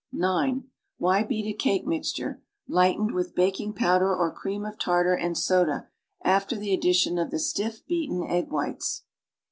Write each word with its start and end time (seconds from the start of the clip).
(9) 0.11 0.63
Why 0.97 1.21
beat 1.21 1.45
a 1.45 1.55
cake 1.55 1.85
mixture 1.85 2.41
(lightened 2.67 3.11
with, 3.13 3.35
baking 3.35 3.73
powder 3.73 4.15
or 4.15 4.33
cream 4.33 4.65
of 4.65 4.79
tartar 4.79 5.13
and 5.13 5.37
soda) 5.37 5.89
after 6.23 6.55
the 6.55 6.73
addition 6.73 7.19
of 7.19 7.29
the 7.29 7.37
stiff 7.37 7.85
beaten 7.85 8.23
egg 8.23 8.49
whites? 8.49 9.03